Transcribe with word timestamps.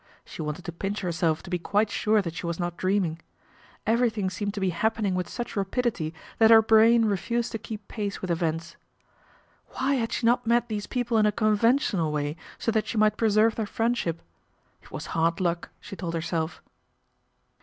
She 0.25 0.41
wanted 0.41 0.65
to 0.65 0.71
pinch 0.71 1.01
her 1.01 1.11
self 1.11 1.43
to 1.43 1.51
be 1.51 1.59
quite 1.59 1.91
sure 1.91 2.23
that 2.23 2.33
she 2.33 2.47
was 2.47 2.59
not 2.59 2.75
dreaming. 2.75 3.19
Everything 3.85 4.31
seemed 4.31 4.55
to 4.55 4.59
be 4.59 4.71
happening 4.71 5.13
with 5.13 5.29
such 5.29 5.55
rapidity 5.55 6.11
that 6.39 6.49
her 6.49 6.63
brain 6.63 7.05
refused 7.05 7.51
to 7.51 7.59
keep 7.59 7.87
pace 7.87 8.19
with 8.19 8.31
events. 8.31 8.77
Why 9.75 9.93
had 10.01 10.11
she 10.11 10.25
not 10.25 10.47
met 10.47 10.69
these 10.69 10.87
people 10.87 11.19
in 11.19 11.27
a 11.27 11.31
conventional 11.31 12.11
way 12.11 12.35
so 12.57 12.71
that 12.71 12.87
she 12.87 12.97
might 12.97 13.15
preserve 13.15 13.53
their 13.53 13.67
friendship? 13.67 14.23
It 14.81 14.89
was 14.91 15.05
hard 15.13 15.39
luck, 15.39 15.69
she 15.79 15.95
told 15.95 16.15
herself. 16.15 16.63